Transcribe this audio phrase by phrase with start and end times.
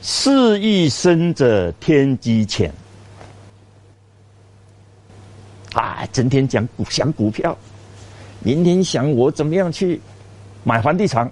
[0.00, 2.72] 四亿生者天机浅。
[5.72, 7.56] 啊，整天讲股想股票，
[8.40, 10.00] 明天想我怎么样去
[10.64, 11.30] 买房地产，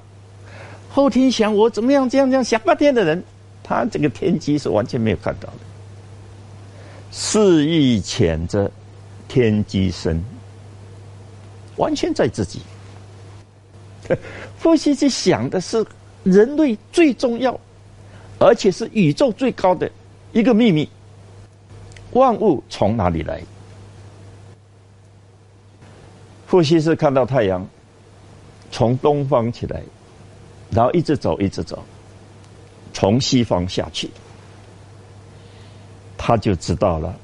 [0.91, 3.25] 后天想我怎么样这样这样想半天的人，
[3.63, 5.59] 他这个天机是完全没有看到的。
[7.11, 8.71] 四亿浅者
[9.27, 10.23] 天机深，
[11.77, 12.61] 完全在自己。
[14.59, 15.85] 夫妻去想的是
[16.23, 17.59] 人类最重要，
[18.39, 19.91] 而且是宇宙最高的
[20.33, 20.89] 一个秘密：
[22.13, 23.43] 万物从哪里来？
[26.49, 27.67] 呼吸是看到太阳
[28.71, 29.83] 从东方起来，
[30.71, 31.83] 然后一直走，一直走，
[32.93, 34.11] 从西方下去，
[36.17, 37.15] 他就知道了，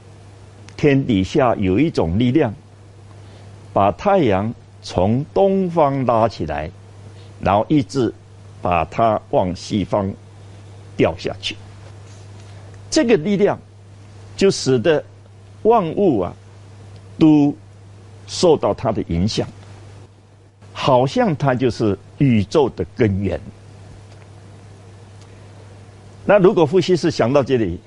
[0.77, 2.53] 天底下有一种力量，
[3.73, 6.71] 把太阳从东方拉起来，
[7.41, 8.13] 然后一直
[8.61, 10.13] 把它往西方
[11.03, 11.57] 掉下去。
[12.91, 13.59] 这个力量
[14.37, 15.05] 就使得
[15.63, 16.33] 万物啊
[17.19, 17.53] 都。
[18.29, 19.47] 受到它的影响，
[20.73, 23.39] 好像它就是宇宙的根源。
[26.25, 27.79] 那如果夫妻是想到这里，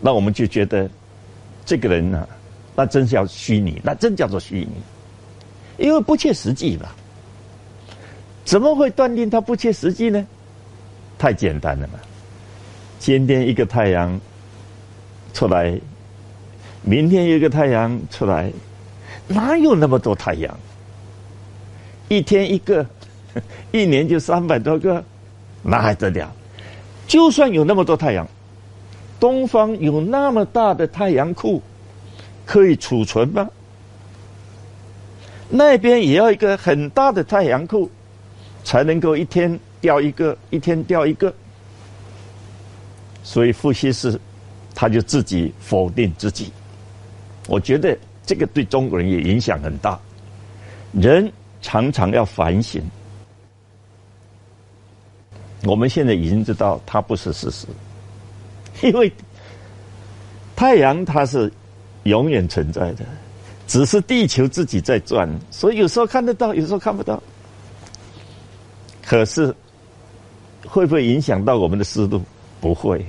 [0.00, 0.90] 那我们就觉得
[1.64, 2.26] 这个人呢，
[2.74, 4.72] 那真叫虚拟，那真叫做虚拟，
[5.78, 6.88] 因为不切实际嘛。
[8.44, 10.26] 怎么会断定它不切实际呢？
[11.16, 12.00] 太简单了嘛！
[13.00, 14.20] 今天一个太阳
[15.32, 15.80] 出来，
[16.82, 18.52] 明天一个太阳出来。
[19.26, 20.54] 哪有那么多太阳？
[22.08, 22.84] 一天一个，
[23.72, 25.02] 一年就三百多个，
[25.62, 26.30] 那还得了？
[27.06, 28.28] 就算有那么多太阳，
[29.18, 31.62] 东方有那么大的太阳库
[32.44, 33.48] 可以储存吗？
[35.48, 37.90] 那边也要一个很大的太阳库，
[38.62, 41.32] 才能够一天掉一个，一天掉一个。
[43.22, 44.20] 所以伏羲氏
[44.74, 46.52] 他就自己否定自己，
[47.48, 47.96] 我觉得。
[48.26, 49.98] 这个对中国人也影响很大，
[50.92, 52.80] 人常常要反省。
[55.64, 57.66] 我们现在已经知道它不是事实，
[58.82, 59.12] 因为
[60.54, 61.52] 太阳它是
[62.04, 63.04] 永远存在的，
[63.66, 67.20] 只是地球自己在转，所以有时候看得到，有时候看不到。
[69.04, 69.52] 可是
[70.64, 72.22] 会不会影响到我们的思路？
[72.60, 73.04] 不会。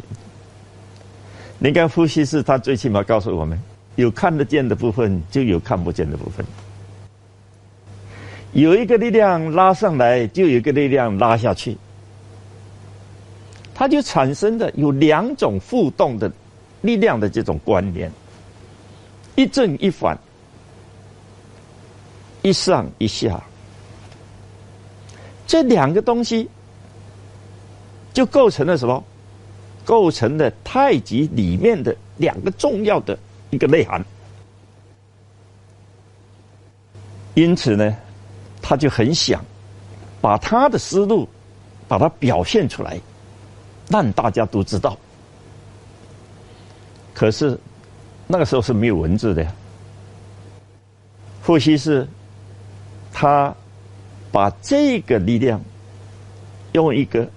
[1.59, 3.59] 你看，呼吸是他最起码告诉我们。
[3.95, 6.45] 有看得见的部分，就有看不见的部分。
[8.53, 11.75] 有一个力量拉上来，就有一个力量拉下去，
[13.75, 16.31] 它就产生的有两种互动的
[16.81, 18.09] 力量的这种关联，
[19.35, 20.17] 一正一反，
[22.41, 23.43] 一上一下，
[25.45, 26.49] 这两个东西
[28.13, 29.03] 就构成了什么？
[29.85, 33.17] 构成了太极里面的两个重要的。
[33.49, 34.01] 一个内涵，
[37.33, 37.97] 因此呢，
[38.61, 39.43] 他就很想
[40.21, 41.27] 把他的思路
[41.85, 42.97] 把它表现出来，
[43.89, 44.97] 让大家都知道。
[47.13, 47.59] 可是
[48.25, 49.53] 那个时候是没有文字的呀。
[51.41, 52.07] 伏羲是，
[53.11, 53.53] 他
[54.31, 55.59] 把这个力量
[56.71, 57.29] 用一个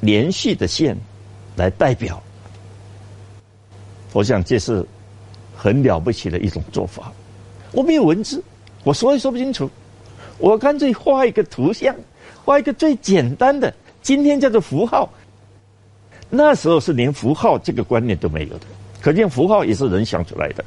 [0.00, 0.96] 连续的线
[1.56, 2.22] 来代表，
[4.12, 4.84] 我想这是。
[5.56, 7.10] 很了不起的一种做法，
[7.72, 8.42] 我没有文字，
[8.82, 9.70] 我说也说不清楚，
[10.36, 11.94] 我干脆画一个图像，
[12.44, 13.72] 画一个最简单的，
[14.02, 15.08] 今天叫做符号。
[16.28, 18.66] 那时候是连符号这个观念都没有的，
[19.00, 20.62] 可见符号也是人想出来的。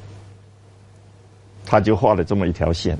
[1.64, 2.98] 他就画了这么一条线，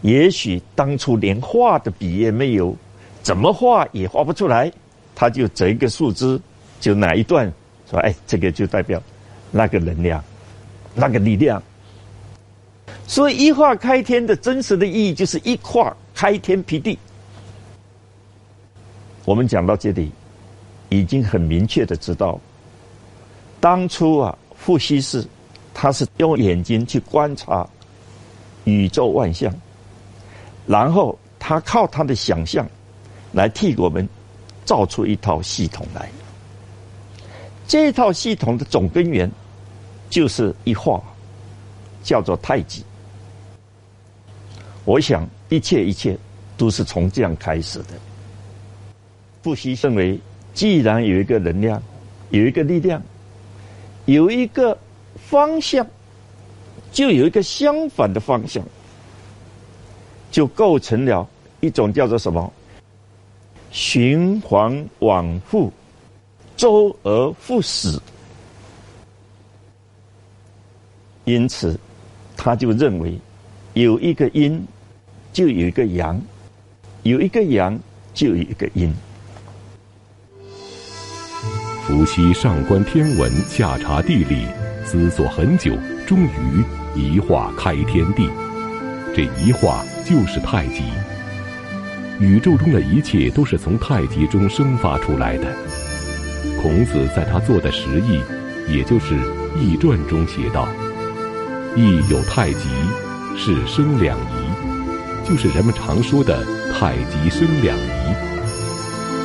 [0.00, 2.74] 也许当初连画的笔也没有，
[3.22, 4.72] 怎么画也画不出来，
[5.16, 6.40] 他就折一个树枝，
[6.78, 7.52] 就哪一段
[7.90, 9.02] 说，哎，这个就代表
[9.50, 10.22] 那个能量。
[10.98, 11.62] 那个力量，
[13.06, 16.98] 所以一画开天的真实的意义就是一画开天辟地。
[19.26, 20.10] 我们讲到这里，
[20.88, 22.40] 已经很明确的知道，
[23.60, 25.22] 当初啊，伏羲氏
[25.74, 27.68] 他是用眼睛去观察
[28.64, 29.54] 宇宙万象，
[30.66, 32.66] 然后他靠他的想象
[33.32, 34.08] 来替我们
[34.66, 36.10] 造出一套系统来。
[37.66, 39.30] 这套系统的总根源。
[40.08, 41.02] 就是一画，
[42.04, 42.84] 叫做太极。
[44.84, 46.16] 我想一切一切
[46.56, 47.88] 都是从这样开始的。
[49.42, 50.16] 不惜认为，
[50.54, 51.82] 既然有一个能量，
[52.30, 53.02] 有一个力量，
[54.04, 54.78] 有一个
[55.28, 55.84] 方向，
[56.92, 58.64] 就有一个相反的方向，
[60.30, 61.28] 就构成了
[61.58, 62.52] 一种叫做什么
[63.76, 65.70] 循环往复
[66.56, 68.00] 周而复始。
[71.26, 71.78] 因此，
[72.38, 73.18] 他就认为
[73.74, 74.66] 有一个阴，
[75.30, 76.18] 就有一个阳；
[77.02, 77.78] 有一个阳，
[78.14, 78.90] 就有一个阴。
[81.82, 84.46] 伏羲上观天文，下察地理，
[84.86, 85.70] 思索很久，
[86.06, 86.64] 终于
[86.94, 88.26] 一画开天地。
[89.14, 90.82] 这一画就是太极。
[92.18, 95.54] 宇宙中的一切都是从太极中生发出来的。
[96.62, 98.20] 孔子在他做的十义，
[98.68, 99.14] 也就是
[99.60, 100.68] 《易传》中写道。
[101.76, 102.68] 易有太极，
[103.36, 106.42] 是生两仪，就是人们常说的
[106.72, 108.16] “太极生两仪”。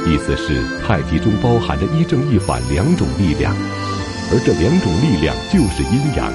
[0.06, 3.56] 意思是太极中包含着一正一反两种力量，
[4.34, 6.30] 而这两种力量就是阴阳。